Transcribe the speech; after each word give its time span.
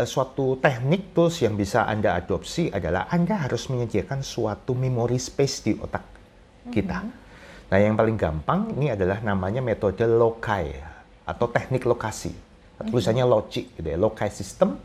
eh, 0.00 0.08
suatu 0.08 0.56
teknik 0.56 1.12
tools 1.12 1.44
yang 1.44 1.54
bisa 1.60 1.84
Anda 1.84 2.16
adopsi 2.16 2.72
adalah 2.72 3.12
Anda 3.12 3.44
harus 3.44 3.68
menyediakan 3.68 4.24
suatu 4.24 4.72
memory 4.72 5.20
space 5.20 5.56
di 5.68 5.72
otak 5.76 6.04
kita. 6.72 6.98
Nah, 7.70 7.78
yang 7.78 7.94
paling 7.94 8.16
gampang 8.18 8.74
ini 8.74 8.90
adalah 8.90 9.22
namanya 9.22 9.62
metode 9.62 10.02
loci 10.08 10.74
atau 11.28 11.46
teknik 11.52 11.86
lokasi. 11.86 12.32
Tulisannya 12.80 13.28
logic 13.28 13.76
gitu 13.76 13.88
ya, 13.92 14.00
loci 14.00 14.26
system. 14.32 14.80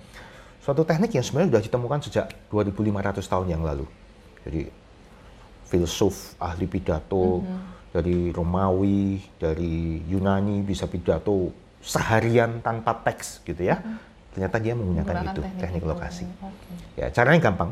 Suatu 0.59 0.83
teknik 0.83 1.16
yang 1.16 1.24
sebenarnya 1.24 1.56
sudah 1.56 1.63
ditemukan 1.63 2.00
sejak 2.06 2.26
2500 2.52 3.32
tahun 3.32 3.47
yang 3.47 3.63
lalu. 3.63 3.88
Jadi 4.44 4.62
filsuf, 5.66 6.38
ahli 6.38 6.70
pidato 6.70 7.42
dari 7.90 8.29
Romawi, 8.29 9.24
dari 9.40 10.04
Yunani 10.06 10.62
bisa 10.62 10.86
pidato 10.86 11.50
seharian 11.82 12.60
tanpa 12.60 12.97
teks 13.02 13.42
gitu 13.46 13.66
ya. 13.66 13.82
Ternyata 14.36 14.60
dia 14.60 14.76
menggunakan 14.76 15.31
itu 15.31 15.42
teknik, 15.56 15.79
itu. 15.79 15.88
lokasi. 15.88 16.26
Oke. 16.44 16.99
Ya, 16.99 17.08
caranya 17.08 17.40
gampang. 17.40 17.72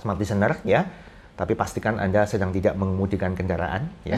Smart 0.00 0.16
listener 0.16 0.56
ya. 0.64 0.88
Tapi 1.36 1.52
pastikan 1.52 2.00
Anda 2.00 2.24
sedang 2.24 2.48
tidak 2.48 2.72
mengemudikan 2.80 3.36
kendaraan 3.36 3.92
ya. 4.08 4.16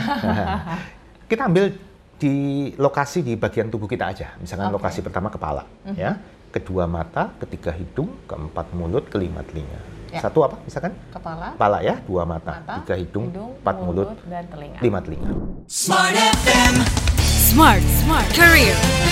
kita 1.30 1.50
ambil 1.50 1.74
di 2.14 2.34
lokasi 2.78 3.26
di 3.26 3.34
bagian 3.34 3.74
tubuh 3.74 3.90
kita 3.90 4.06
aja. 4.06 4.38
Misalkan 4.38 4.70
Oke. 4.70 4.78
lokasi 4.78 5.02
pertama 5.02 5.26
kepala 5.26 5.66
ya. 5.98 6.14
Kedua 6.48 6.86
mata, 6.86 7.34
ketiga 7.42 7.74
hidung, 7.74 8.08
keempat 8.30 8.70
mulut, 8.72 9.10
kelima 9.10 9.42
telinga. 9.42 9.82
Ya. 10.08 10.24
Satu 10.24 10.40
apa 10.40 10.56
misalkan? 10.64 10.96
Kepala, 11.12 11.52
Kepala 11.52 11.78
ya, 11.84 12.00
dua 12.08 12.24
mata, 12.24 12.64
mata, 12.64 12.80
tiga 12.80 12.96
hidung, 12.96 13.28
empat 13.60 13.76
mulut, 13.84 14.08
dan 14.24 14.48
telinga. 14.48 14.78
lima 14.80 14.98
telinga. 15.04 15.28
Smart 15.68 16.16
FM. 16.16 16.74
Smart, 17.20 17.84
smart 18.00 18.28
career. 18.32 19.07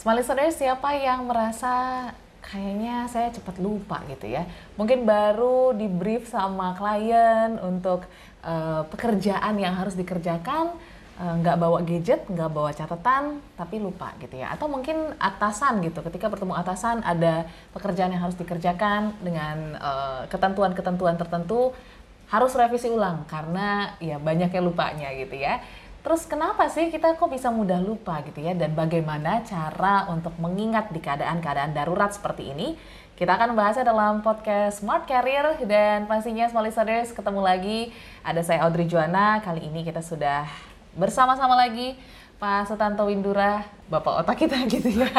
Smart 0.00 0.16
listeners, 0.16 0.56
siapa 0.56 0.96
yang 0.96 1.28
merasa 1.28 2.08
kayaknya 2.40 3.04
saya 3.04 3.28
cepat 3.36 3.60
lupa 3.60 4.00
gitu 4.08 4.32
ya? 4.32 4.48
Mungkin 4.80 5.04
baru 5.04 5.76
di 5.76 5.92
brief 5.92 6.24
sama 6.24 6.72
klien 6.72 7.60
untuk 7.60 8.08
eh, 8.40 8.80
pekerjaan 8.88 9.60
yang 9.60 9.76
harus 9.76 9.92
dikerjakan, 10.00 10.72
eh, 11.20 11.34
nggak 11.44 11.52
bawa 11.60 11.84
gadget, 11.84 12.24
nggak 12.32 12.48
bawa 12.48 12.72
catatan, 12.72 13.44
tapi 13.60 13.76
lupa 13.76 14.16
gitu 14.24 14.40
ya. 14.40 14.48
Atau 14.56 14.72
mungkin 14.72 15.12
atasan 15.20 15.84
gitu, 15.84 16.00
ketika 16.08 16.32
bertemu 16.32 16.56
atasan 16.56 17.04
ada 17.04 17.44
pekerjaan 17.76 18.16
yang 18.16 18.24
harus 18.24 18.40
dikerjakan 18.40 19.20
dengan 19.20 19.76
eh, 19.76 20.22
ketentuan-ketentuan 20.32 21.20
tertentu, 21.20 21.76
harus 22.32 22.56
revisi 22.56 22.88
ulang 22.88 23.28
karena 23.28 24.00
ya 24.00 24.16
banyaknya 24.16 24.64
lupanya 24.64 25.12
gitu 25.12 25.36
ya. 25.36 25.60
Terus 26.00 26.24
kenapa 26.24 26.64
sih 26.72 26.88
kita 26.88 27.12
kok 27.20 27.28
bisa 27.28 27.52
mudah 27.52 27.76
lupa 27.76 28.24
gitu 28.24 28.40
ya? 28.40 28.56
Dan 28.56 28.72
bagaimana 28.72 29.44
cara 29.44 30.08
untuk 30.08 30.32
mengingat 30.40 30.88
di 30.88 31.00
keadaan-keadaan 31.00 31.76
darurat 31.76 32.08
seperti 32.08 32.56
ini? 32.56 32.72
Kita 33.20 33.36
akan 33.36 33.52
membahasnya 33.52 33.84
dalam 33.84 34.24
podcast 34.24 34.80
Smart 34.80 35.04
Career 35.04 35.60
dan 35.68 36.08
pastinya 36.08 36.48
Smart 36.48 36.64
Listeners 36.64 37.12
ketemu 37.12 37.44
lagi. 37.44 37.92
Ada 38.24 38.40
saya 38.40 38.64
Audrey 38.64 38.88
Juana, 38.88 39.44
kali 39.44 39.68
ini 39.68 39.84
kita 39.84 40.00
sudah 40.00 40.48
bersama-sama 40.96 41.52
lagi 41.52 42.00
Pak 42.40 42.64
Sutanto 42.64 43.04
Windura, 43.04 43.60
Bapak 43.86 44.24
otak 44.24 44.40
kita 44.40 44.56
gitu 44.72 44.88
ya. 44.88 45.10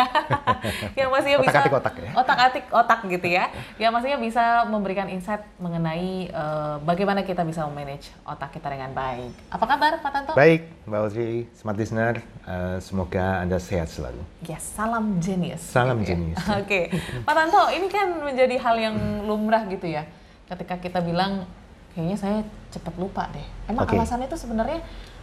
yang 0.95 1.11
pastinya 1.11 1.37
bisa 1.37 1.59
Otak-atik 1.59 1.75
otak 1.75 1.93
ya. 1.93 2.09
otak-atik 2.17 2.65
otak 2.71 2.99
gitu 3.05 3.27
ya. 3.29 3.45
Yang 3.77 3.91
maksudnya 3.93 4.17
bisa 4.17 4.43
memberikan 4.65 5.05
insight 5.05 5.45
mengenai 5.59 6.25
eh, 6.27 6.75
bagaimana 6.81 7.21
kita 7.21 7.45
bisa 7.45 7.61
memanage 7.67 8.09
otak 8.23 8.49
kita 8.49 8.73
dengan 8.73 8.89
baik. 8.89 9.37
Apa 9.53 9.65
kabar 9.67 9.91
Pak 9.99 10.09
Tanto? 10.09 10.31
Baik, 10.33 10.65
Mbak 10.89 10.97
Audrey, 10.97 11.45
smart 11.53 11.77
listener, 11.77 12.25
eh, 12.41 12.81
semoga 12.81 13.37
Anda 13.37 13.61
sehat 13.61 13.91
selalu. 13.91 14.23
Yes, 14.41 14.65
salam 14.73 15.21
genius. 15.21 15.61
Salam 15.61 16.01
gitu 16.01 16.15
ya. 16.15 16.17
genius. 16.17 16.37
Oke, 16.57 16.81
Pak 17.21 17.35
Tanto, 17.37 17.69
ini 17.69 17.85
kan 17.85 18.07
menjadi 18.17 18.55
hal 18.57 18.75
yang 18.79 18.95
lumrah 19.27 19.61
gitu 19.67 19.85
ya. 19.85 20.09
Ketika 20.49 20.79
kita 20.79 21.03
bilang, 21.03 21.45
kayaknya 21.91 22.17
saya 22.17 22.37
cepat 22.71 22.95
lupa 22.97 23.27
deh. 23.29 23.45
Emang 23.67 23.83
Oke. 23.83 23.93
alasannya 23.93 24.25
itu 24.25 24.39
sebenarnya 24.39 24.79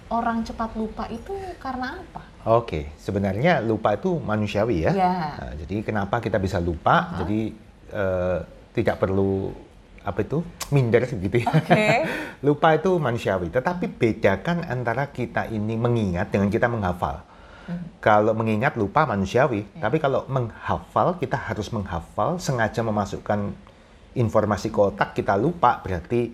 orang 0.09 0.45
cepat 0.45 0.73
lupa 0.77 1.05
itu 1.13 1.33
karena 1.61 2.01
apa? 2.01 2.23
Oke, 2.49 2.97
sebenarnya 2.97 3.61
lupa 3.61 3.97
itu 3.97 4.17
manusiawi 4.17 4.89
ya. 4.89 4.93
Ya. 4.97 5.17
Nah, 5.37 5.53
jadi 5.65 5.85
kenapa 5.85 6.21
kita 6.21 6.41
bisa 6.41 6.57
lupa? 6.59 7.13
Jadi 7.21 7.53
eh, 7.93 8.39
tidak 8.73 8.97
perlu 9.01 9.53
apa 10.01 10.25
itu 10.25 10.41
minder 10.73 11.05
gitu 11.05 11.37
ya. 11.45 11.49
Oke. 11.53 12.09
lupa 12.47 12.73
itu 12.73 12.97
manusiawi, 12.97 13.53
tetapi 13.53 13.93
bedakan 13.93 14.65
antara 14.65 15.13
kita 15.13 15.51
ini 15.53 15.77
mengingat 15.77 16.33
dengan 16.33 16.49
kita 16.49 16.67
menghafal. 16.71 17.29
Kalau 18.01 18.33
mengingat 18.33 18.81
lupa 18.81 19.05
manusiawi, 19.05 19.77
tapi 19.77 20.01
kalau 20.01 20.25
menghafal 20.25 21.21
kita 21.21 21.37
harus 21.37 21.69
menghafal 21.69 22.41
sengaja 22.41 22.81
memasukkan 22.81 23.53
informasi 24.17 24.73
ke 24.73 24.81
otak 24.81 25.13
kita 25.13 25.37
lupa 25.37 25.85
berarti 25.85 26.33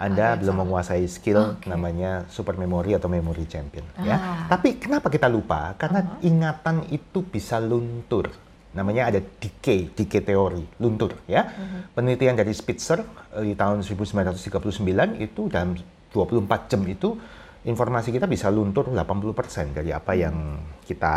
anda 0.00 0.32
belum 0.40 0.64
menguasai 0.64 1.04
skill 1.04 1.60
Oke. 1.60 1.68
namanya 1.68 2.24
super 2.32 2.56
memory 2.56 2.96
atau 2.96 3.12
memory 3.12 3.44
champion 3.44 3.84
ya. 4.00 4.16
Ah. 4.16 4.20
Tapi 4.48 4.80
kenapa 4.80 5.12
kita 5.12 5.28
lupa? 5.28 5.76
Karena 5.76 6.16
ingatan 6.24 6.88
itu 6.88 7.20
bisa 7.20 7.60
luntur. 7.60 8.32
Namanya 8.72 9.12
ada 9.12 9.20
decay, 9.20 9.92
decay 9.92 10.24
teori, 10.24 10.64
luntur 10.80 11.20
ya. 11.28 11.44
Penelitian 11.92 12.32
dari 12.32 12.56
Spitzer 12.56 13.04
eh, 13.36 13.52
di 13.52 13.54
tahun 13.58 13.84
1939 13.84 15.20
itu 15.20 15.42
dalam 15.52 15.76
24 15.76 16.70
jam 16.72 16.80
itu 16.88 17.20
informasi 17.68 18.08
kita 18.08 18.24
bisa 18.24 18.48
luntur 18.48 18.88
80% 18.88 19.76
dari 19.76 19.92
apa 19.92 20.16
yang 20.16 20.64
kita 20.88 21.14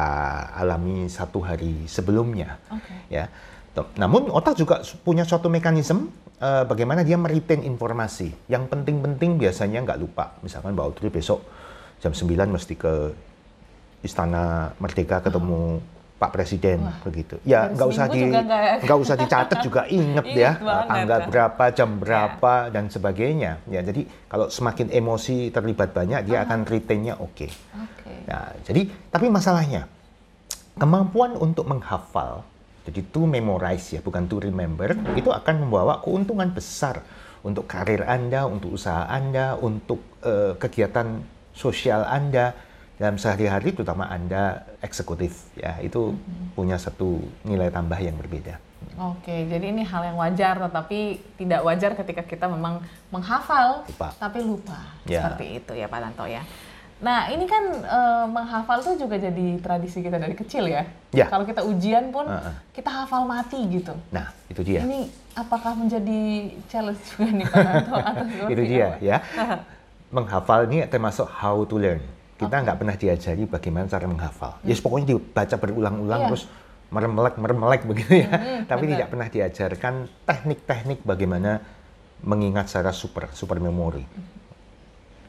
alami 0.60 1.08
satu 1.08 1.40
hari 1.40 1.88
sebelumnya. 1.88 2.60
Oke. 2.68 3.08
Ya. 3.08 3.32
Namun 3.96 4.30
otak 4.30 4.60
juga 4.60 4.84
punya 5.02 5.24
suatu 5.24 5.48
mekanisme 5.48 6.12
eh, 6.44 6.64
bagaimana 6.68 7.02
dia 7.02 7.16
meretain 7.16 7.64
informasi. 7.64 8.36
Yang 8.52 8.68
penting-penting 8.68 9.40
biasanya 9.40 9.80
nggak 9.82 10.00
lupa. 10.00 10.36
Misalkan 10.44 10.76
Mbak 10.76 10.86
Audrey 10.86 11.08
besok 11.08 11.40
jam 12.04 12.12
9 12.12 12.28
mesti 12.52 12.76
ke 12.76 12.94
Istana 14.04 14.76
Merdeka 14.78 15.24
ketemu 15.24 15.80
Pak 16.20 16.32
Presiden 16.32 16.80
begitu. 17.04 17.36
Ya 17.44 17.68
nggak 17.68 17.88
usah 17.88 18.08
di 18.08 18.20
juga 18.22 18.44
nggak- 18.80 19.00
usah 19.00 19.16
dicatat 19.16 19.60
juga 19.60 19.84
inget 19.92 20.24
Inget 20.24 20.40
ya 20.40 20.52
banget. 20.56 20.88
tanggal 20.88 21.20
berapa 21.28 21.64
jam 21.72 21.90
berapa 22.00 22.54
dan 22.72 22.88
sebagainya. 22.88 23.60
Ya 23.68 23.84
jadi 23.84 24.08
kalau 24.28 24.48
semakin 24.48 24.88
emosi 24.88 25.52
terlibat 25.52 25.92
banyak 25.92 26.24
dia 26.24 26.44
akan 26.44 26.64
retainnya 26.64 27.20
oke. 27.20 27.48
Oke. 27.76 28.14
Nah, 28.24 28.56
jadi 28.64 28.88
tapi 29.12 29.28
masalahnya 29.28 29.88
kemampuan 30.80 31.36
untuk 31.36 31.68
menghafal, 31.68 32.48
jadi 32.84 33.02
to 33.16 33.24
memorize 33.24 33.96
ya, 33.96 34.04
bukan 34.04 34.28
to 34.28 34.44
remember, 34.44 34.92
itu 35.16 35.32
akan 35.32 35.68
membawa 35.68 36.04
keuntungan 36.04 36.52
besar 36.52 37.00
untuk 37.44 37.68
karir 37.68 38.04
Anda, 38.04 38.44
untuk 38.44 38.76
usaha 38.76 39.08
Anda, 39.08 39.56
untuk 39.56 40.04
eh, 40.24 40.56
kegiatan 40.60 41.24
sosial 41.56 42.04
Anda 42.04 42.52
dalam 43.00 43.16
sehari-hari, 43.16 43.72
terutama 43.72 44.12
Anda 44.12 44.68
eksekutif 44.84 45.52
ya, 45.56 45.80
itu 45.80 46.16
punya 46.56 46.76
satu 46.76 47.24
nilai 47.48 47.72
tambah 47.72 48.00
yang 48.00 48.20
berbeda. 48.20 48.60
Oke, 49.00 49.48
jadi 49.48 49.72
ini 49.74 49.82
hal 49.88 50.14
yang 50.14 50.18
wajar, 50.20 50.60
tetapi 50.60 51.24
tidak 51.40 51.64
wajar 51.64 51.96
ketika 51.96 52.22
kita 52.28 52.46
memang 52.52 52.84
menghafal, 53.10 53.88
Lupa. 53.88 54.12
tapi 54.20 54.44
lupa. 54.44 54.78
Ya. 55.08 55.24
Seperti 55.24 55.46
itu 55.64 55.72
ya 55.74 55.88
Pak 55.88 56.00
Tanto 56.04 56.28
ya. 56.28 56.44
Nah 57.04 57.28
ini 57.28 57.44
kan 57.44 57.64
eh, 57.78 58.26
menghafal 58.26 58.80
tuh 58.80 58.96
juga 58.96 59.20
jadi 59.20 59.60
tradisi 59.60 60.00
kita 60.00 60.16
dari 60.16 60.34
kecil 60.34 60.72
ya. 60.72 60.88
Ya. 61.12 61.28
Kalau 61.28 61.44
kita 61.44 61.62
ujian 61.62 62.10
pun 62.10 62.24
Heeh. 62.26 62.56
kita 62.72 62.90
hafal 62.90 63.28
mati 63.28 63.60
gitu. 63.68 63.92
Nah, 64.10 64.32
itu 64.48 64.64
dia. 64.64 64.82
Ini 64.82 65.12
apakah 65.36 65.76
menjadi 65.76 66.20
challenge 66.66 67.04
juga 67.12 67.28
nih 67.30 67.46
Pak 67.46 67.60
atau 67.84 68.24
seperti 68.26 68.54
itu 68.56 68.64
dia 68.66 68.88
apa? 68.88 68.98
ya. 69.04 69.18
Menghafal 70.10 70.70
ini 70.70 70.86
termasuk 70.88 71.28
how 71.28 71.66
to 71.66 71.76
learn. 71.76 72.00
Kita 72.34 72.56
nggak 72.56 72.78
pernah 72.80 72.96
diajari 72.96 73.44
bagaimana 73.46 73.86
cara 73.86 74.06
menghafal. 74.08 74.58
Ya 74.64 74.74
pokoknya 74.74 75.14
dibaca 75.14 75.56
berulang-ulang 75.60 76.22
Iya. 76.24 76.30
terus 76.32 76.44
meremelek 76.88 77.36
meremelek 77.36 77.82
begitu 77.84 78.22
ya. 78.22 78.30
Hmm, 78.30 78.60
Tapi 78.64 78.84
benar. 78.86 78.92
tidak 78.96 79.08
pernah 79.10 79.28
diajarkan 79.28 79.94
teknik-teknik 80.24 81.00
bagaimana 81.02 81.52
mengingat 82.22 82.70
secara 82.70 82.94
super 82.94 83.28
super 83.34 83.60
memori. 83.60 84.06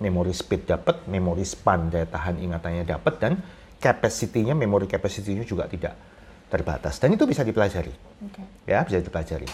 Memori 0.02 0.35
speed 0.35 0.67
dapat, 0.67 1.06
memori 1.06 1.46
span 1.46 1.87
daya 1.87 2.05
tahan 2.05 2.43
ingatannya 2.43 2.82
dapat 2.82 3.14
dan 3.23 3.32
capacity-nya, 3.79 4.56
memori 4.56 4.91
capacity-nya 4.91 5.46
juga 5.46 5.70
tidak 5.70 5.94
terbatas. 6.50 6.99
Dan 6.99 7.14
itu 7.14 7.26
bisa 7.26 7.43
dipelajari 7.43 7.94
Oke. 8.26 8.43
ya 8.67 8.82
bisa 8.82 8.99
dipelajari. 8.99 9.46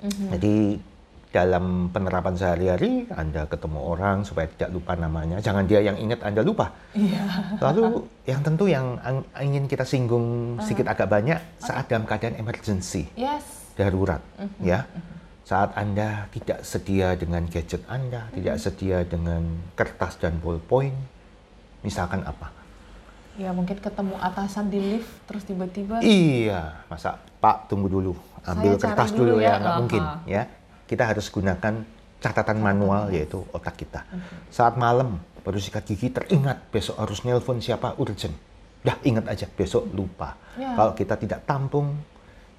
Mhm. 0.00 0.26
Jadi 0.36 0.54
dalam 1.30 1.86
penerapan 1.94 2.34
sehari-hari 2.34 3.06
Anda 3.14 3.46
ketemu 3.46 3.78
orang 3.78 4.26
supaya 4.26 4.50
tidak 4.50 4.74
lupa 4.74 4.98
namanya, 4.98 5.38
jangan 5.38 5.62
dia 5.62 5.78
yang 5.78 5.94
ingat 5.94 6.26
Anda 6.26 6.42
lupa. 6.42 6.74
Iya. 6.90 7.22
Lalu 7.62 8.02
yang 8.26 8.40
tentu 8.42 8.66
yang 8.66 8.98
ang- 8.98 9.24
ingin 9.38 9.70
kita 9.70 9.86
singgung 9.86 10.58
sedikit 10.58 10.90
agak 10.90 11.06
banyak 11.06 11.38
saat 11.62 11.86
dalam 11.86 12.02
keadaan 12.02 12.34
emergency, 12.34 13.06
Yes. 13.14 13.46
darurat, 13.78 14.18
Mhm. 14.36 14.58
ya. 14.60 14.84
Saat 15.50 15.74
Anda 15.74 16.30
tidak 16.30 16.62
sedia 16.62 17.18
dengan 17.18 17.42
gadget 17.50 17.82
Anda, 17.90 18.30
tidak 18.30 18.54
Mhm. 18.54 18.62
sedia 18.62 19.02
dengan 19.02 19.42
kertas 19.74 20.14
dan 20.22 20.38
ballpoint, 20.38 20.94
misalkan 21.82 22.22
apa? 22.22 22.54
Ya 23.34 23.50
mungkin 23.50 23.82
ketemu 23.82 24.14
atasan 24.22 24.70
di 24.70 24.78
lift 24.78 25.10
terus 25.26 25.42
tiba-tiba 25.42 25.98
Iya, 26.06 26.86
masa 26.86 27.18
Pak 27.42 27.66
tunggu 27.66 27.90
dulu, 27.90 28.14
ambil 28.46 28.78
Saya 28.78 28.94
kertas 28.94 29.10
dulu 29.10 29.34
dulu, 29.34 29.42
ya. 29.42 29.58
ya, 29.58 29.58
nggak 29.58 29.74
Aha. 29.74 29.80
mungkin 29.82 30.02
ya. 30.30 30.42
Kita 30.86 31.02
harus 31.10 31.26
gunakan 31.26 31.74
catatan 32.22 32.58
manual 32.62 33.10
yaitu 33.10 33.42
otak 33.50 33.74
kita. 33.74 34.06
Saat 34.54 34.78
malam 34.78 35.18
baru 35.42 35.58
sikat 35.58 35.82
gigi 35.82 36.14
teringat 36.14 36.70
besok 36.70 36.94
harus 36.94 37.26
nelpon 37.26 37.58
siapa 37.58 37.98
urgent. 37.98 38.38
Dah 38.86 39.02
ingat 39.02 39.26
aja 39.26 39.50
besok 39.50 39.90
lupa. 39.90 40.38
Ya. 40.54 40.78
Kalau 40.78 40.94
kita 40.94 41.18
tidak 41.18 41.42
tampung 41.42 41.98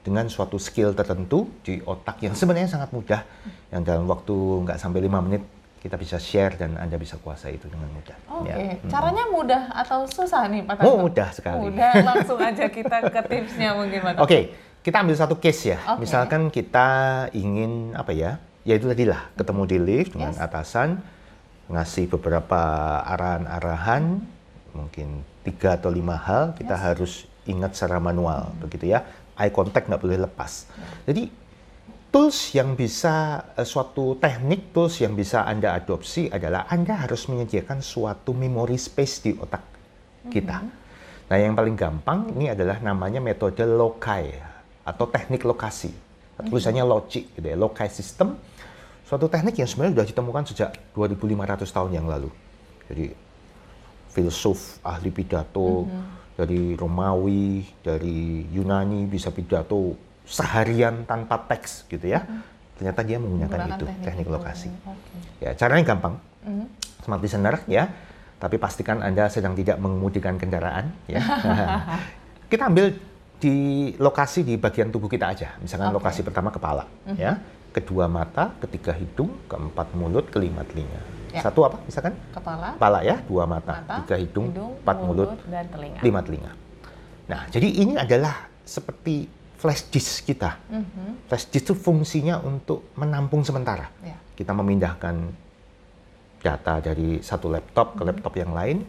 dengan 0.01 0.25
suatu 0.25 0.57
skill 0.57 0.91
tertentu 0.91 1.45
di 1.61 1.77
otak 1.79 2.17
yang 2.19 2.33
sebenarnya 2.33 2.69
sangat 2.69 2.89
mudah, 2.89 3.21
yang 3.69 3.81
dalam 3.81 4.05
waktu 4.05 4.33
nggak 4.33 4.77
sampai 4.77 4.99
lima 4.99 5.21
menit 5.21 5.45
kita 5.77 5.97
bisa 5.97 6.17
share 6.17 6.57
dan 6.57 6.77
anda 6.77 6.93
bisa 6.93 7.17
kuasai 7.17 7.57
itu 7.57 7.65
dengan 7.65 7.89
mudah. 7.89 8.17
Oke, 8.29 8.49
Ya. 8.49 8.77
caranya 8.85 9.25
mudah 9.27 9.61
atau 9.71 10.05
susah 10.05 10.45
nih 10.45 10.61
Pak 10.61 10.77
Tanto? 10.77 10.93
Mudah 10.99 11.29
sekali. 11.33 11.57
Mudah, 11.69 11.91
langsung 12.01 12.37
aja 12.37 12.65
kita 12.65 12.97
ke 13.09 13.21
tipsnya 13.29 13.73
mungkin 13.73 13.97
Pak. 14.01 14.21
Oke, 14.21 14.53
kita 14.81 15.01
ambil 15.01 15.17
satu 15.17 15.37
case 15.37 15.73
ya. 15.73 15.77
Oke. 15.89 16.05
Misalkan 16.05 16.49
kita 16.49 16.87
ingin 17.33 17.97
apa 17.97 18.13
ya? 18.13 18.37
Ya 18.61 18.77
itu 18.77 18.85
tadi 18.85 19.09
lah, 19.09 19.25
ketemu 19.33 19.61
di 19.65 19.77
lift 19.81 20.13
dengan 20.13 20.37
Yes. 20.37 20.41
atasan, 20.41 21.01
ngasih 21.65 22.13
beberapa 22.13 22.61
arahan-arahan, 23.01 24.21
mungkin 24.73 25.25
tiga 25.41 25.77
atau 25.77 25.89
lima 25.89 26.13
hal 26.13 26.53
kita 26.53 26.77
harus 26.77 27.25
ingat 27.45 27.73
secara 27.73 27.97
manual, 27.97 28.53
begitu 28.61 28.93
ya. 28.93 29.01
Eye 29.41 29.53
contact 29.53 29.89
nggak 29.89 30.01
boleh 30.01 30.21
lepas. 30.21 30.69
Jadi 31.09 31.27
tools 32.13 32.53
yang 32.53 32.77
bisa 32.77 33.41
eh, 33.57 33.65
suatu 33.65 34.19
teknik 34.19 34.75
tools 34.75 35.01
yang 35.01 35.17
bisa 35.17 35.47
anda 35.47 35.73
adopsi 35.73 36.29
adalah 36.29 36.67
anda 36.69 37.01
harus 37.01 37.25
menyediakan 37.31 37.81
suatu 37.81 38.35
memory 38.37 38.77
space 38.77 39.15
di 39.25 39.31
otak 39.33 39.63
kita. 40.29 40.61
Nah, 41.31 41.39
yang 41.39 41.55
paling 41.55 41.79
gampang 41.79 42.35
ini 42.35 42.51
adalah 42.51 42.83
namanya 42.83 43.23
metode 43.23 43.63
loci 43.63 44.27
atau 44.83 45.05
teknik 45.07 45.47
lokasi. 45.47 45.89
Tulisannya 46.41 46.83
logic 46.83 47.37
gitu 47.37 47.47
ya, 47.47 47.55
loci 47.55 47.87
system. 47.87 48.35
Suatu 49.07 49.31
teknik 49.31 49.55
yang 49.55 49.69
sebenarnya 49.69 49.93
sudah 49.95 50.07
ditemukan 50.11 50.43
sejak 50.51 50.69
2500 50.91 51.71
tahun 51.71 51.91
yang 51.95 52.07
lalu. 52.11 52.27
Jadi 52.91 53.15
filsuf, 54.11 54.83
ahli 54.83 55.07
pidato 55.07 55.87
dari 56.41 56.73
Romawi, 56.73 57.61
dari 57.85 58.49
Yunani 58.49 59.05
bisa 59.05 59.29
pidato 59.29 59.93
seharian 60.25 61.05
tanpa 61.05 61.37
teks 61.45 61.85
gitu 61.85 62.09
ya. 62.09 62.25
Ternyata 62.81 63.05
dia 63.05 63.21
menggunakan 63.21 63.45
Menggunakan 63.45 63.77
itu 63.77 63.85
teknik 63.85 64.05
teknik 64.05 64.27
lokasi. 64.33 64.69
Oke. 64.89 65.45
Ya, 65.45 65.53
caranya 65.53 65.83
gampang. 65.93 66.17
Smart 67.05 67.21
listener 67.21 67.61
ya. 67.69 67.85
Tapi 68.41 68.57
pastikan 68.57 69.05
Anda 69.05 69.29
sedang 69.29 69.53
tidak 69.53 69.77
mengemudikan 69.77 70.41
kendaraan 70.41 70.89
ya. 71.05 71.21
kita 72.51 72.73
ambil 72.73 72.97
di 73.37 73.89
lokasi 74.01 74.41
di 74.41 74.57
bagian 74.57 74.89
tubuh 74.89 75.05
kita 75.05 75.29
aja. 75.29 75.53
Misalkan 75.61 75.93
Oke. 75.93 76.01
lokasi 76.01 76.25
pertama 76.25 76.49
kepala 76.49 76.89
ya. 77.13 77.37
Kedua 77.71 78.11
mata, 78.11 78.51
ketiga 78.59 78.91
hidung, 78.91 79.31
keempat 79.47 79.95
mulut, 79.95 80.27
kelima 80.27 80.67
telinga. 80.67 80.99
Ya. 81.31 81.39
Satu 81.39 81.63
apa? 81.63 81.79
Misalkan 81.87 82.11
Kepala, 82.35 82.75
kepala 82.75 82.99
ya, 82.99 83.23
dua 83.23 83.47
mata, 83.47 83.79
mata, 83.79 84.03
tiga 84.03 84.19
hidung, 84.19 84.51
empat 84.51 84.97
mulut, 84.99 85.31
dan 85.47 85.63
telinga. 85.71 85.99
lima 86.03 86.19
telinga. 86.19 86.51
Nah, 87.31 87.47
jadi 87.47 87.67
ini 87.71 87.95
adalah 87.95 88.51
seperti 88.67 89.31
flash 89.55 89.87
disk 89.87 90.27
kita. 90.27 90.59
Mhm. 90.67 91.31
Flash 91.31 91.47
disk 91.47 91.71
itu 91.71 91.73
fungsinya 91.73 92.43
untuk 92.43 92.91
menampung 92.99 93.47
sementara 93.47 93.87
Ya. 94.03 94.19
kita 94.35 94.51
memindahkan 94.51 95.15
data 96.41 96.83
dari 96.83 97.23
satu 97.23 97.47
laptop 97.47 97.95
ke 97.95 98.03
laptop 98.03 98.33
yang 98.35 98.51
lain, 98.51 98.83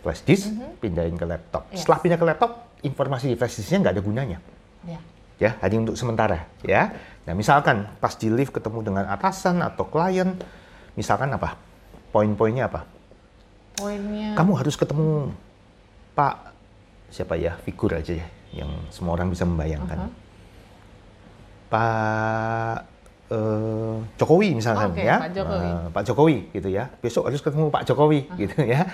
flash 0.00 0.24
disk, 0.24 0.48
pindahin 0.80 1.20
ke 1.20 1.26
laptop. 1.28 1.68
Yes. 1.68 1.84
Setelah 1.84 1.98
pindah 2.00 2.16
ke 2.16 2.24
laptop, 2.24 2.50
informasi 2.80 3.28
di 3.28 3.36
flash 3.36 3.60
disknya 3.60 3.84
nggak 3.84 3.94
ada 3.98 4.02
gunanya, 4.02 4.38
Ya. 4.86 5.00
ya, 5.36 5.50
hanya 5.60 5.76
untuk 5.82 5.96
sementara, 5.98 6.48
ya. 6.62 6.94
Nah, 7.24 7.32
misalkan 7.32 7.88
pas 7.98 8.12
di 8.20 8.28
lift 8.28 8.52
ketemu 8.52 8.84
dengan 8.84 9.04
atasan 9.08 9.64
atau 9.64 9.88
klien, 9.88 10.36
misalkan 10.92 11.32
apa? 11.32 11.56
Poin-poinnya 12.12 12.68
apa? 12.70 12.86
Poinnya 13.74 14.38
Kamu 14.38 14.54
harus 14.54 14.78
ketemu 14.78 15.34
Pak 16.14 16.54
siapa 17.10 17.34
ya 17.34 17.58
figur 17.66 17.90
aja 17.90 18.14
ya 18.14 18.26
yang 18.54 18.70
semua 18.94 19.18
orang 19.18 19.34
bisa 19.34 19.42
membayangkan. 19.42 19.98
Aha. 19.98 20.10
Pak 21.74 22.78
eh, 23.34 23.96
Jokowi 24.14 24.48
misalkan 24.54 24.94
Oke, 24.94 25.02
ya, 25.02 25.18
Pak 25.18 25.32
Jokowi. 25.34 25.66
Eh, 25.66 25.86
Pak 25.90 26.02
Jokowi 26.06 26.36
gitu 26.54 26.68
ya. 26.70 26.84
Besok 27.02 27.26
harus 27.26 27.42
ketemu 27.42 27.66
Pak 27.66 27.82
Jokowi 27.82 28.30
gitu 28.46 28.62
ya. 28.62 28.86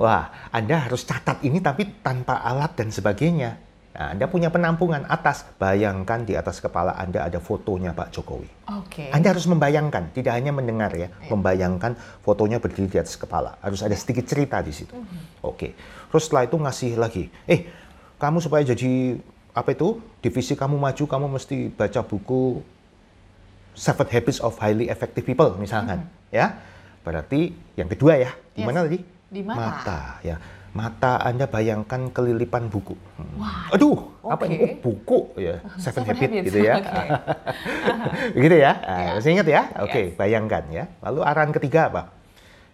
Wah, 0.00 0.32
Anda 0.50 0.88
harus 0.88 1.04
catat 1.04 1.44
ini 1.44 1.60
tapi 1.60 2.00
tanpa 2.00 2.40
alat 2.40 2.72
dan 2.80 2.88
sebagainya. 2.88 3.60
Nah, 3.94 4.10
anda 4.10 4.26
punya 4.26 4.50
penampungan 4.50 5.06
atas, 5.06 5.46
bayangkan 5.54 6.26
di 6.26 6.34
atas 6.34 6.58
kepala 6.58 6.98
Anda 6.98 7.30
ada 7.30 7.38
fotonya 7.38 7.94
Pak 7.94 8.10
Jokowi. 8.10 8.50
Oke. 8.82 9.06
Anda 9.14 9.30
harus 9.30 9.46
membayangkan, 9.46 10.10
tidak 10.10 10.34
hanya 10.34 10.50
mendengar 10.50 10.90
ya, 10.98 11.14
membayangkan 11.30 11.94
fotonya 12.26 12.58
berdiri 12.58 12.90
di 12.90 12.98
atas 12.98 13.14
kepala. 13.14 13.54
Harus 13.62 13.86
ada 13.86 13.94
sedikit 13.94 14.26
cerita 14.26 14.58
di 14.66 14.74
situ. 14.74 14.98
Oke. 15.46 15.78
Terus 16.10 16.26
setelah 16.26 16.42
itu 16.42 16.58
ngasih 16.58 16.98
lagi, 16.98 17.30
eh 17.46 17.70
kamu 18.18 18.42
supaya 18.42 18.66
jadi 18.66 19.14
apa 19.54 19.70
itu 19.70 20.02
divisi 20.18 20.58
kamu 20.58 20.74
maju, 20.74 21.04
kamu 21.06 21.26
mesti 21.30 21.70
baca 21.70 22.02
buku 22.02 22.66
Seven 23.78 24.06
Habits 24.10 24.42
of 24.42 24.58
Highly 24.58 24.90
Effective 24.90 25.22
People 25.22 25.54
misalkan, 25.54 26.10
ya. 26.34 26.58
Berarti 27.06 27.54
yang 27.78 27.86
kedua 27.86 28.18
ya, 28.18 28.34
di 28.58 28.62
Yes. 28.62 28.66
mana 28.66 28.78
tadi? 28.90 28.98
Di 29.30 29.42
mata. 29.46 30.18
ya. 30.26 30.34
Mata 30.74 31.22
Anda 31.22 31.46
bayangkan 31.46 32.10
kelilipan 32.10 32.66
buku. 32.66 32.98
Hmm. 33.14 33.38
Wah, 33.38 33.70
Aduh, 33.70 33.94
apa 34.26 34.42
ini? 34.50 34.74
Oh, 34.82 34.90
buku 34.90 35.30
ya. 35.38 35.62
Seven, 35.78 36.02
Seven 36.02 36.04
Habits, 36.10 36.22
Habits, 36.26 36.46
gitu 36.50 36.58
ya. 36.60 36.74
oke. 36.82 37.02
Begitu 38.34 38.56
ya. 38.66 38.72
Nah, 38.82 38.98
Ya. 38.98 39.10
Masih 39.14 39.30
ingat 39.38 39.46
ya? 39.46 39.62
Oke, 39.78 40.00
Yes. 40.02 40.18
bayangkan 40.18 40.64
ya. 40.74 40.84
Lalu 40.98 41.20
arahan 41.22 41.54
ketiga 41.54 41.80
apa? 41.86 42.02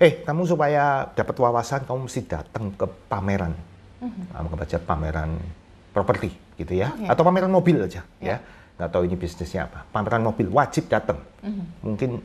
Eh, 0.01 0.25
kamu 0.25 0.49
supaya 0.49 1.13
dapat 1.13 1.37
wawasan, 1.37 1.85
kamu 1.85 2.09
mesti 2.09 2.21
datang 2.25 2.73
ke 2.73 2.89
pameran. 3.07 3.53
Kamu 4.33 4.49
baca 4.49 4.79
pameran 4.81 5.37
properti 5.93 6.33
gitu 6.57 6.73
ya. 6.73 6.97
Oke. 6.97 7.05
Atau 7.05 7.21
pameran 7.21 7.53
mobil 7.53 7.85
aja 7.85 8.01
Ya. 8.17 8.25
ya. 8.25 8.37
Nggak 8.81 8.91
tahu 8.97 9.03
ini 9.05 9.17
bisnisnya 9.21 9.69
apa. 9.69 9.85
Pameran 9.93 10.25
mobil 10.25 10.49
wajib 10.49 10.89
datang. 10.89 11.21
Mungkin 11.85 12.17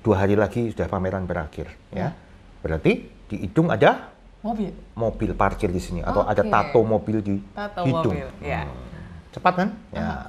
dua 0.00 0.24
hari 0.24 0.40
lagi 0.40 0.72
sudah 0.72 0.88
pameran 0.88 1.28
berakhir 1.28 1.68
ya. 1.92 2.16
Berarti 2.64 3.12
di 3.26 3.46
hidung 3.46 3.68
ada 3.70 4.10
mobil. 4.42 4.70
mobil 4.94 5.30
parkir 5.34 5.70
di 5.70 5.82
sini 5.82 6.00
atau 6.02 6.22
ada 6.22 6.42
Oke. 6.42 6.50
tato 6.50 6.80
mobil 6.86 7.16
di 7.22 7.34
Tato 7.50 7.82
hidung. 7.82 8.14
mobil, 8.14 8.28
ya. 8.42 8.62
Hmm. 8.62 9.30
Cepat 9.34 9.52
kan? 9.58 9.68
Ya. 9.90 10.24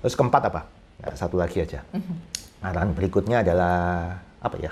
Terus 0.00 0.14
keempat 0.14 0.42
apa? 0.48 0.60
Ya, 1.02 1.10
satu 1.18 1.36
lagi 1.36 1.62
aja. 1.62 1.82
Arahan 2.62 2.94
berikutnya 2.94 3.42
adalah 3.42 4.18
apa 4.38 4.56
ya? 4.58 4.70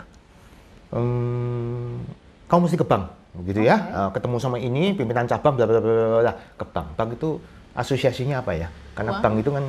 Hmm, 0.94 2.02
kamu 2.50 2.66
mesti 2.66 2.78
ke 2.78 2.86
bank, 2.86 3.04
gitu 3.46 3.62
ya. 3.62 3.76
Oke. 3.78 3.94
Eh, 3.94 4.10
ketemu 4.18 4.36
sama 4.42 4.56
ini 4.58 4.94
pimpinan 4.94 5.26
cabang 5.26 5.54
bla 5.58 5.66
bla 5.66 5.78
bla 5.82 6.18
bla, 6.22 6.32
ke 6.34 6.64
bank. 6.66 6.86
Bank 6.98 7.10
itu 7.18 7.38
asosiasinya 7.74 8.42
apa 8.42 8.54
ya? 8.54 8.68
Karena 8.94 9.18
Uang. 9.18 9.22
bank 9.22 9.34
itu 9.42 9.50
kan 9.54 9.64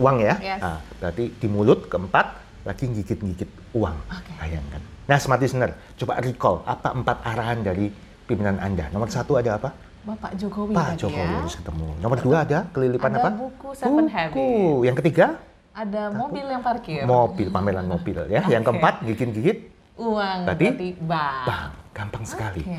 uang 0.00 0.16
ya. 0.20 0.34
Yes. 0.40 0.60
Nah, 0.60 0.80
berarti 1.00 1.24
di 1.36 1.48
mulut 1.48 1.88
keempat 1.88 2.26
lagi 2.68 2.84
gigit-gigit 2.88 3.48
uang. 3.76 3.96
Oke. 4.12 4.32
Bayangkan. 4.36 4.82
Nah, 5.08 5.16
smart 5.16 5.40
listener, 5.40 5.72
coba 5.96 6.20
recall 6.20 6.60
apa 6.68 6.92
empat 6.92 7.24
arahan 7.24 7.64
dari 7.64 7.88
pimpinan 8.28 8.60
Anda. 8.60 8.92
Nomor 8.92 9.08
satu 9.08 9.40
ada 9.40 9.56
apa? 9.56 9.72
Bapak 10.04 10.36
Jokowi 10.36 10.72
Pak 10.72 11.00
Jokowi 11.00 11.24
ya. 11.24 11.36
harus 11.40 11.54
ketemu. 11.56 11.88
Nomor 11.98 12.16
dua 12.20 12.36
ada 12.44 12.68
kelilipan 12.70 13.12
Ada 13.12 13.18
apa? 13.18 13.28
buku 13.34 13.68
Seven 13.72 14.04
Buku. 14.04 14.12
Habits. 14.12 14.84
Yang 14.84 14.96
ketiga 15.00 15.26
Ada 15.72 16.02
mobil 16.12 16.44
yang 16.44 16.60
parkir. 16.60 17.02
mobil, 17.04 17.48
pameran 17.48 17.86
mobil 17.88 18.16
ya. 18.28 18.44
Yang 18.46 18.62
Oke. 18.62 18.68
keempat 18.68 18.94
gigit-gigit 19.04 19.58
Uang 19.98 20.38
Berarti? 20.46 20.66
berarti 20.70 20.88
bank. 21.00 21.44
bang, 21.44 21.70
gampang 21.90 22.24
sekali. 22.28 22.62
Oke. 22.62 22.78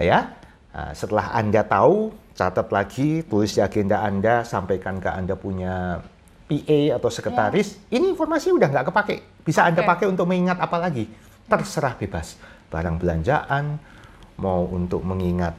Ya. 0.00 0.18
Nah, 0.72 0.90
setelah 0.90 1.30
Anda 1.30 1.62
tahu, 1.62 2.10
catat 2.32 2.68
lagi, 2.72 3.22
tulis 3.22 3.52
di 3.52 3.60
agenda 3.60 4.00
Anda, 4.00 4.40
sampaikan 4.42 4.98
ke 4.98 5.06
Anda 5.06 5.36
punya 5.36 6.00
PA 6.48 6.80
atau 6.96 7.08
sekretaris. 7.08 7.76
Ini 7.86 8.08
informasi 8.08 8.50
udah 8.50 8.68
nggak 8.68 8.86
kepake. 8.88 9.16
Bisa 9.44 9.62
Anda 9.62 9.84
Oke. 9.84 9.88
pakai 9.88 10.06
untuk 10.08 10.26
mengingat 10.26 10.58
apa 10.58 10.80
lagi? 10.80 11.06
Terserah 11.52 12.00
bebas. 12.00 12.40
Barang 12.72 12.96
belanjaan, 12.96 13.76
mau 14.40 14.64
untuk 14.72 15.04
mengingat 15.04 15.52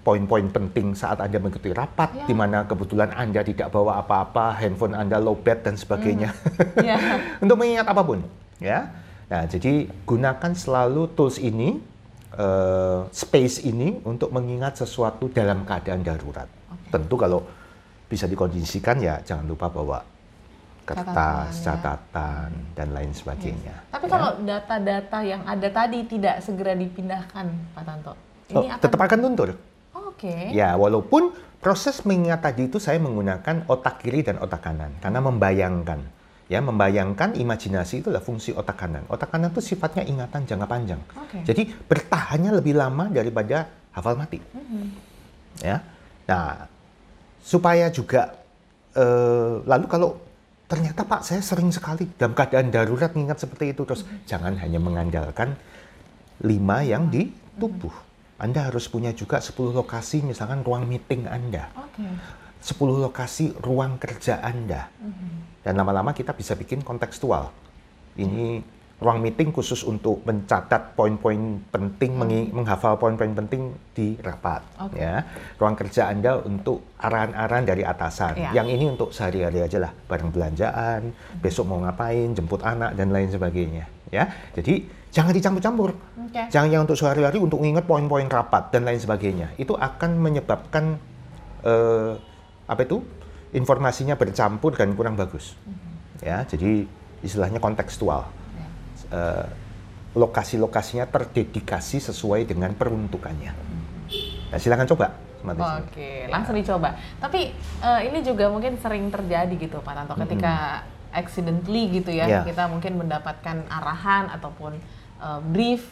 poin-poin 0.00 0.48
penting 0.48 0.96
saat 0.96 1.20
Anda 1.20 1.36
mengikuti 1.36 1.76
rapat, 1.76 2.16
Ya. 2.16 2.24
di 2.24 2.32
mana 2.32 2.64
kebetulan 2.64 3.12
Anda 3.12 3.44
tidak 3.44 3.68
bawa 3.68 4.00
apa-apa, 4.00 4.56
handphone 4.56 4.96
Anda 4.96 5.20
lowbat 5.20 5.60
dan 5.60 5.76
sebagainya. 5.76 6.32
Ya. 6.80 6.96
untuk 7.44 7.60
mengingat 7.60 7.84
apa 7.84 8.00
pun, 8.00 8.24
ya. 8.56 8.96
Nah, 9.28 9.44
jadi 9.44 9.92
gunakan 10.08 10.56
selalu 10.56 11.12
tools 11.12 11.36
ini, 11.36 11.84
eh, 12.32 13.00
space 13.12 13.68
ini 13.68 14.00
untuk 14.08 14.32
mengingat 14.32 14.80
sesuatu 14.80 15.28
dalam 15.28 15.68
keadaan 15.68 16.00
darurat. 16.00 16.48
Tentu 16.88 17.20
kalau 17.20 17.44
bisa 18.06 18.30
dikondisikan 18.30 19.02
ya 19.02 19.18
jangan 19.20 19.44
lupa 19.50 19.66
bawa 19.66 20.15
kertas, 20.86 21.50
Catatan, 21.50 21.50
ya. 21.50 21.64
catatan, 21.66 22.50
dan 22.78 22.88
lain 22.94 23.10
sebagainya. 23.10 23.74
Tapi 23.90 24.06
ya. 24.06 24.10
kalau 24.14 24.30
data-data 24.38 25.18
yang 25.26 25.42
ada 25.42 25.68
tadi 25.68 25.98
tidak 26.06 26.38
segera 26.46 26.78
dipindahkan, 26.78 27.46
Pak 27.74 27.82
Tanto, 27.82 28.14
Oh, 28.54 28.62
ini 28.62 28.70
akan 28.70 28.82
tetap 28.82 29.00
akan 29.02 29.18
luntur. 29.18 29.50
Oke. 29.90 30.54
Ya, 30.54 30.78
walaupun 30.78 31.34
proses 31.58 31.98
mengingat 32.06 32.46
tadi 32.46 32.70
itu 32.70 32.78
saya 32.78 33.02
menggunakan 33.02 33.66
otak 33.66 34.06
kiri 34.06 34.22
dan 34.22 34.38
otak 34.38 34.62
kanan 34.62 34.94
karena 35.02 35.18
membayangkan. 35.18 36.00
Ya, 36.46 36.62
membayangkan 36.62 37.34
imajinasi 37.34 38.06
itu 38.06 38.14
adalah 38.14 38.22
fungsi 38.22 38.54
otak 38.54 38.78
kanan. 38.78 39.02
Otak 39.10 39.34
kanan 39.34 39.50
itu 39.50 39.58
sifatnya 39.58 40.06
ingatan 40.06 40.46
jangka 40.46 40.66
panjang. 40.70 41.02
Oke. 41.18 41.42
Jadi 41.42 41.74
bertahannya 41.90 42.54
lebih 42.62 42.78
lama 42.78 43.10
daripada 43.10 43.66
hafal 43.90 44.14
mati. 44.14 44.38
Ya. 45.58 45.82
Nah, 46.30 46.70
supaya 47.42 47.90
juga 47.90 48.38
eh, 48.94 49.52
lalu 49.66 49.90
kalau 49.90 50.22
ternyata 50.66 51.06
Pak 51.06 51.22
saya 51.22 51.42
sering 51.42 51.70
sekali 51.70 52.10
dalam 52.18 52.34
keadaan 52.34 52.70
darurat 52.74 53.10
mengingat 53.14 53.42
seperti 53.42 53.74
itu 53.74 53.86
terus 53.86 54.02
jangan 54.26 54.58
hanya 54.58 54.82
mengandalkan 54.82 55.54
lima 56.42 56.82
yang 56.84 57.08
di 57.08 57.30
tubuh. 57.56 57.92
Anda 58.36 58.68
harus 58.68 58.84
punya 58.84 59.16
juga 59.16 59.40
10 59.40 59.72
lokasi 59.72 60.20
misalkan 60.20 60.60
ruang 60.60 60.84
meeting 60.84 61.24
Anda. 61.24 61.72
Oke. 61.72 62.04
10 62.60 62.76
lokasi 63.08 63.56
ruang 63.64 63.96
kerja 63.96 64.44
Anda. 64.44 64.92
Dan 65.64 65.72
lama-lama 65.80 66.12
kita 66.12 66.36
bisa 66.36 66.52
bikin 66.52 66.84
kontekstual. 66.84 67.48
Ini 68.20 68.60
ruang 68.96 69.20
meeting 69.20 69.52
khusus 69.52 69.84
untuk 69.84 70.24
mencatat 70.24 70.96
poin-poin 70.96 71.60
penting, 71.68 72.16
mengi- 72.16 72.48
menghafal 72.48 72.96
poin-poin 72.96 73.28
penting 73.36 73.76
di 73.92 74.16
rapat. 74.24 74.64
Oke. 74.80 74.96
Ya, 74.96 75.28
ruang 75.60 75.76
kerja 75.76 76.08
Anda 76.08 76.40
untuk 76.40 76.80
arahan-arahan 76.96 77.68
dari 77.68 77.84
atasan. 77.84 78.40
Ya. 78.40 78.50
Yang 78.56 78.68
ini 78.72 78.84
untuk 78.88 79.12
sehari-hari 79.12 79.60
aja 79.60 79.84
lah, 79.84 79.92
barang 79.92 80.32
belanjaan, 80.32 81.12
besok 81.44 81.68
mau 81.68 81.84
ngapain, 81.84 82.32
jemput 82.32 82.64
anak 82.64 82.96
dan 82.96 83.12
lain 83.12 83.28
sebagainya. 83.28 83.84
Ya, 84.08 84.32
jadi 84.56 84.88
jangan 85.12 85.36
dicampur-campur. 85.36 85.92
Oke. 86.32 86.42
Jangan 86.48 86.68
yang 86.72 86.88
untuk 86.88 86.96
sehari-hari 86.96 87.36
untuk 87.36 87.60
ingat 87.60 87.84
poin-poin 87.84 88.24
rapat 88.32 88.72
dan 88.72 88.88
lain 88.88 88.96
sebagainya. 88.96 89.52
Itu 89.60 89.76
akan 89.76 90.16
menyebabkan 90.16 90.96
eh, 91.68 92.16
apa 92.64 92.80
itu 92.80 93.04
informasinya 93.52 94.16
bercampur 94.16 94.72
dan 94.72 94.96
kurang 94.96 95.20
bagus. 95.20 95.52
Ya, 96.24 96.48
jadi 96.48 96.88
istilahnya 97.20 97.60
kontekstual. 97.60 98.24
Eh, 99.10 99.46
lokasi-lokasinya 100.16 101.04
terdedikasi 101.12 102.00
sesuai 102.00 102.48
dengan 102.48 102.72
peruntukannya. 102.72 103.52
Nah, 104.48 104.56
silakan 104.56 104.88
coba. 104.88 105.12
Oke, 105.44 106.24
langsung 106.26 106.56
dicoba. 106.56 106.96
Tapi 107.20 107.52
eh, 107.54 108.00
ini 108.08 108.24
juga 108.24 108.48
mungkin 108.48 108.80
sering 108.80 109.12
terjadi 109.12 109.52
gitu 109.54 109.78
Pak 109.84 109.94
Tanto 109.94 110.16
ketika 110.16 110.82
accidentally 111.12 112.00
gitu 112.00 112.10
ya, 112.10 112.26
Ya. 112.26 112.40
kita 112.42 112.64
mungkin 112.66 112.96
mendapatkan 112.96 113.68
arahan 113.68 114.32
ataupun 114.32 114.80
eh, 115.16 115.40
brief 115.52 115.84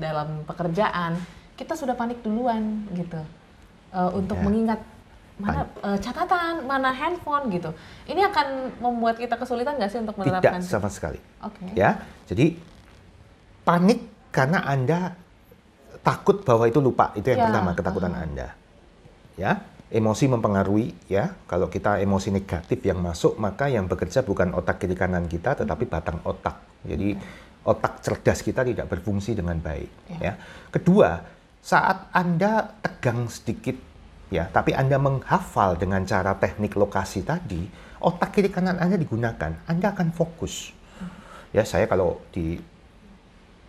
dalam 0.00 0.42
pekerjaan, 0.48 1.20
kita 1.54 1.76
sudah 1.76 1.94
panik 1.94 2.24
duluan 2.24 2.88
gitu 2.96 3.20
eh, 3.92 4.10
untuk 4.16 4.40
Ya. 4.40 4.44
mengingat 4.44 4.80
mana 5.36 5.68
eh, 5.84 5.98
catatan, 6.00 6.64
mana 6.64 6.90
handphone 6.96 7.52
gitu. 7.52 7.70
Ini 8.08 8.24
akan 8.32 8.80
membuat 8.80 9.20
kita 9.20 9.36
kesulitan 9.36 9.76
nggak 9.76 9.90
sih 9.92 10.00
untuk 10.00 10.16
menerapkan? 10.16 10.60
Tidak 10.60 10.72
sama 10.72 10.88
sekali. 10.88 11.20
Oke. 11.44 11.76
Ya, 11.76 12.00
jadi 12.24 12.56
panik 13.68 14.32
karena 14.32 14.64
Anda 14.64 15.12
takut 16.00 16.40
bahwa 16.46 16.64
itu 16.70 16.80
lupa. 16.80 17.12
Itu 17.18 17.28
yang 17.34 17.40
Ya, 17.42 17.46
pertama, 17.50 17.70
ketakutan 17.76 18.14
Anda. 18.16 18.48
Ya, 19.36 19.60
emosi 19.92 20.24
mempengaruhi 20.30 20.94
ya. 21.10 21.36
Kalau 21.44 21.68
kita 21.68 22.00
emosi 22.00 22.32
negatif 22.32 22.80
yang 22.80 23.02
masuk, 23.04 23.36
maka 23.36 23.68
yang 23.68 23.84
bekerja 23.90 24.24
bukan 24.24 24.56
otak 24.56 24.80
kiri 24.80 24.96
kanan 24.96 25.28
kita, 25.28 25.52
tetapi 25.52 25.84
batang 25.84 26.22
otak. 26.24 26.62
Jadi 26.86 27.12
otak 27.66 28.00
cerdas 28.00 28.40
kita 28.40 28.62
tidak 28.62 28.86
berfungsi 28.86 29.34
dengan 29.34 29.58
baik. 29.58 29.90
Ya. 30.16 30.32
Ya. 30.32 30.32
Kedua, 30.70 31.20
saat 31.60 32.06
Anda 32.14 32.78
tegang 32.78 33.26
sedikit, 33.26 33.74
ya, 34.32 34.50
tapi 34.50 34.74
Anda 34.74 34.98
menghafal 34.98 35.78
dengan 35.78 36.02
cara 36.02 36.34
teknik 36.36 36.74
lokasi 36.74 37.22
tadi, 37.22 37.66
otak 38.02 38.34
kiri 38.34 38.50
kanan 38.50 38.78
Anda 38.78 38.98
digunakan, 38.98 39.66
Anda 39.66 39.86
akan 39.92 40.10
fokus. 40.10 40.72
Ya, 41.54 41.62
saya 41.62 41.86
kalau 41.86 42.20
di 42.34 42.58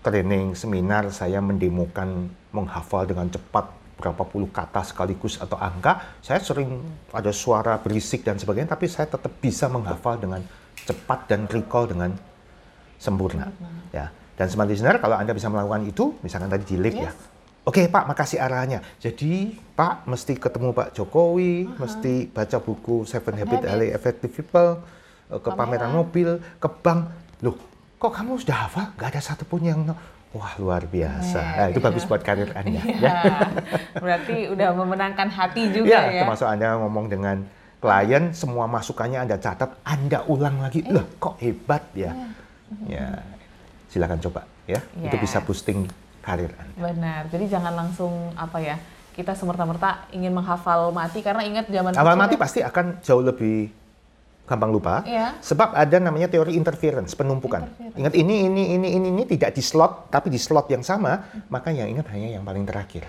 training 0.02 0.56
seminar 0.56 1.10
saya 1.12 1.44
mendemokan 1.44 2.32
menghafal 2.56 3.06
dengan 3.06 3.28
cepat 3.28 3.76
berapa 3.98 4.24
puluh 4.30 4.48
kata 4.54 4.86
sekaligus 4.86 5.42
atau 5.42 5.58
angka, 5.58 6.22
saya 6.22 6.38
sering 6.38 6.86
ada 7.10 7.34
suara 7.34 7.82
berisik 7.82 8.22
dan 8.22 8.38
sebagainya, 8.38 8.78
tapi 8.78 8.86
saya 8.86 9.10
tetap 9.10 9.34
bisa 9.42 9.66
menghafal 9.66 10.22
dengan 10.22 10.46
cepat 10.86 11.26
dan 11.26 11.50
recall 11.50 11.90
dengan 11.90 12.14
sempurna. 13.02 13.50
Ya. 13.90 14.14
Dan 14.38 14.54
smart 14.54 14.70
listener 14.70 15.02
kalau 15.02 15.18
Anda 15.18 15.34
bisa 15.34 15.50
melakukan 15.50 15.90
itu, 15.90 16.14
misalkan 16.22 16.46
tadi 16.46 16.66
di 16.70 16.78
lift 16.78 17.02
ya. 17.02 17.10
Oke 17.68 17.84
Pak, 17.86 18.08
makasih 18.08 18.40
arahannya. 18.40 18.80
Jadi 18.96 19.52
Pak 19.76 20.08
mesti 20.08 20.34
ketemu 20.34 20.72
Pak 20.72 20.96
Jokowi, 20.96 21.68
mesti 21.68 22.32
baca 22.32 22.58
buku 22.58 23.04
Seven 23.04 23.36
Habits. 23.36 23.60
Highly 23.62 23.92
Effective 23.92 24.32
People, 24.32 24.80
eh, 25.28 25.36
ke 25.36 25.50
Pameran. 25.52 25.60
pameran 25.84 25.92
mobil, 25.94 26.30
ke 26.56 26.70
bank. 26.72 27.12
Loh, 27.44 27.60
kok 27.98 28.16
kamu 28.16 28.40
sudah 28.40 28.58
hafal? 28.66 28.88
Gak 28.96 29.12
ada 29.12 29.22
satupun 29.22 29.62
yang... 29.62 29.84
Wah, 30.32 30.56
luar 30.56 30.84
biasa. 30.86 31.40
Iya, 31.40 31.56
Nah, 31.58 31.68
itu 31.68 31.80
iya. 31.80 31.88
bagus 31.88 32.04
buat 32.04 32.22
karir 32.22 32.52
Anda. 32.52 32.80
Iya. 32.80 32.94
ya. 33.04 33.16
Berarti 34.04 34.36
udah 34.48 34.70
memenangkan 34.72 35.28
hati 35.28 35.62
juga 35.76 35.88
Ya, 35.90 36.02
ya. 36.08 36.22
termasuk 36.24 36.48
Anda 36.48 36.68
ngomong 36.78 37.06
dengan 37.08 37.44
klien, 37.78 38.32
semua 38.32 38.64
masukannya 38.66 39.24
Anda 39.24 39.36
catat, 39.38 39.76
Anda 39.84 40.24
ulang 40.24 40.64
lagi. 40.64 40.84
Iya. 40.84 40.94
Loh, 40.94 41.06
kok 41.18 41.36
hebat 41.40 41.84
ya? 41.92 42.16
Ya, 42.86 43.24
silakan 43.88 44.20
coba 44.20 44.48
ya. 44.64 44.80
Itu 45.00 45.16
Yes. 45.16 45.24
bisa 45.26 45.38
boosting 45.40 45.84
karir 46.27 46.51
Anda. 46.51 46.75
Benar. 46.91 47.22
Jadi 47.31 47.46
jangan 47.48 47.74
langsung 47.74 48.36
apa 48.36 48.60
ya? 48.60 48.75
Kita 49.15 49.34
semerta-merta 49.34 50.12
ingin 50.12 50.36
menghafal 50.36 50.91
mati 50.91 51.24
karena 51.24 51.41
ingat 51.48 51.72
zaman 51.72 51.96
kecil 51.96 52.19
mati 52.19 52.36
ya, 52.36 52.41
pasti 52.43 52.60
akan 52.62 52.86
jauh 53.01 53.24
lebih 53.24 53.72
gampang 54.46 54.69
lupa. 54.69 55.01
Iya. 55.07 55.36
Sebab 55.41 55.74
ada 55.74 55.98
namanya 55.98 56.29
teori 56.29 56.53
interference, 56.53 57.17
penumpukan. 57.17 57.65
Interference. 57.65 57.98
Ingat 57.98 58.13
ini, 58.13 58.36
ini, 58.46 58.63
ini, 58.77 58.88
ini, 58.93 59.07
ini 59.10 59.24
tidak 59.25 59.57
di 59.57 59.63
slot, 59.65 60.13
tapi 60.13 60.29
di 60.29 60.38
slot 60.38 60.69
yang 60.69 60.86
sama, 60.86 61.34
maka 61.50 61.74
yang 61.74 61.89
ingat 61.89 62.07
hanya 62.13 62.38
yang 62.38 62.43
paling 62.46 62.63
terakhir. 62.63 63.03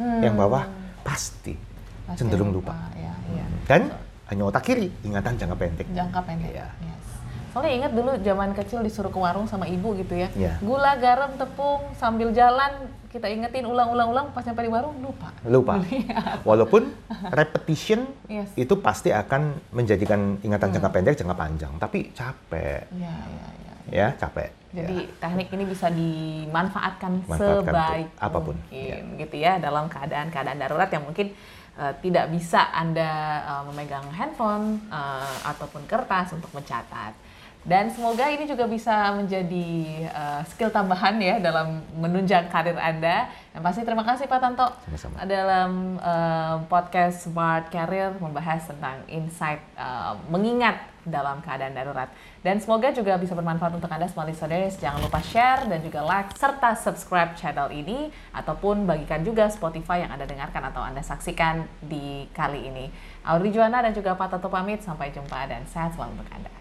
Yang 0.00 0.34
bawah 0.34 0.64
pasti, 1.04 1.54
Hmm. 1.54 2.16
pasti 2.16 2.18
cenderung 2.24 2.50
lupa. 2.56 2.72
Ya, 2.96 3.12
iya. 3.30 3.44
Dan 3.68 3.92
hanya 4.32 4.42
otak 4.48 4.64
kiri, 4.64 4.88
ingatan 5.04 5.36
jangka 5.36 5.56
pendek. 5.60 5.86
Jangka 5.92 6.20
pendek. 6.24 6.56
Iya. 6.56 6.66
Yes. 6.80 7.04
Soalnya 7.50 7.72
ingat 7.82 7.92
dulu 7.92 8.10
zaman 8.22 8.54
kecil 8.54 8.78
disuruh 8.80 9.10
ke 9.10 9.18
warung 9.18 9.50
sama 9.50 9.66
ibu 9.66 9.90
gitu 9.98 10.14
ya. 10.14 10.30
Iya. 10.38 10.62
Gula, 10.62 10.94
garam, 11.02 11.34
tepung 11.34 11.82
sambil 11.98 12.30
jalan 12.30 12.70
kita 13.10 13.26
ingetin 13.26 13.66
ulang-ulang-ulang 13.66 14.30
pas 14.30 14.46
nyampe 14.46 14.62
di 14.62 14.70
warung 14.70 14.94
lupa. 15.02 15.34
Lupa. 15.42 15.82
Walaupun 16.48 16.94
repetition 17.34 18.06
Yes. 18.30 18.54
itu 18.54 18.78
pasti 18.78 19.10
akan 19.10 19.58
menjadikan 19.74 20.38
ingatan 20.46 20.70
jangka 20.70 20.90
pendek, 20.94 21.14
jangka 21.18 21.34
panjang. 21.34 21.72
Tapi 21.82 22.14
capek, 22.14 22.86
Iya, 22.94 23.10
iya, 23.10 23.46
iya. 23.58 23.72
ya 23.90 24.08
capek. 24.14 24.50
Jadi 24.70 25.10
teknik 25.18 25.50
ini 25.50 25.64
bisa 25.66 25.90
dimanfaatkan 25.90 27.26
Manfaatkan 27.26 27.66
sebaik 27.66 28.08
apa 28.22 28.38
pun, 28.38 28.54
mungkin 28.54 29.02
gitu 29.18 29.36
ya 29.42 29.58
dalam 29.58 29.90
keadaan-keadaan 29.90 30.58
darurat 30.62 30.86
yang 30.86 31.02
mungkin 31.02 31.34
eh, 31.74 31.92
tidak 31.98 32.30
bisa 32.30 32.70
Anda 32.70 33.10
eh, 33.42 33.62
memegang 33.66 34.06
handphone 34.14 34.78
eh, 34.86 35.36
ataupun 35.50 35.90
kertas 35.90 36.30
untuk 36.38 36.54
mencatat. 36.54 37.29
Dan 37.60 37.92
semoga 37.92 38.24
ini 38.32 38.48
juga 38.48 38.64
bisa 38.64 39.12
menjadi 39.12 39.68
eh, 40.08 40.40
skill 40.48 40.72
tambahan 40.72 41.20
ya 41.20 41.36
dalam 41.44 41.84
menunjang 41.92 42.48
karir 42.48 42.76
Anda. 42.80 43.28
Dan 43.52 43.60
pasti 43.60 43.84
terima 43.84 44.00
kasih 44.00 44.24
Pak 44.24 44.40
Tanto 44.40 44.64
Sama-sama. 44.88 45.28
dalam 45.28 46.00
eh, 46.00 46.56
podcast 46.72 47.28
Smart 47.28 47.68
Career 47.68 48.16
membahas 48.16 48.64
tentang 48.64 49.04
insight 49.12 49.60
eh, 49.76 50.12
mengingat 50.32 50.88
dalam 51.04 51.44
keadaan 51.44 51.76
darurat. 51.76 52.08
Dan 52.40 52.60
semoga 52.64 52.92
juga 52.96 53.20
bisa 53.20 53.36
bermanfaat 53.36 53.76
untuk 53.76 53.92
Anda 53.92 54.08
semua 54.08 54.24
listeners. 54.24 54.80
Jangan 54.80 55.04
lupa 55.04 55.20
share 55.20 55.68
dan 55.68 55.84
juga 55.84 56.00
like 56.00 56.32
serta 56.40 56.72
subscribe 56.76 57.36
channel 57.36 57.68
ini 57.68 58.08
ataupun 58.32 58.88
bagikan 58.88 59.20
juga 59.20 59.52
Spotify 59.52 60.08
yang 60.08 60.16
Anda 60.16 60.24
dengarkan 60.24 60.72
atau 60.72 60.80
Anda 60.80 61.04
saksikan 61.04 61.68
di 61.84 62.24
kali 62.32 62.72
ini. 62.72 62.88
Audrey 63.20 63.52
Juwana 63.52 63.84
dan 63.84 63.92
juga 63.92 64.16
Pak 64.16 64.40
Tato 64.40 64.48
pamit. 64.48 64.80
Sampai 64.80 65.12
jumpa 65.12 65.44
dan 65.44 65.68
sehat 65.68 65.92
selalu 65.92 66.20
untuk 66.20 66.32
Anda. 66.32 66.59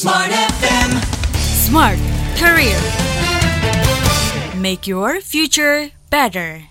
Smart 0.00 0.30
FM. 0.30 0.90
Smart 1.36 1.98
Career. 2.40 2.80
Make 4.58 4.86
your 4.86 5.20
future 5.20 5.90
better. 6.08 6.69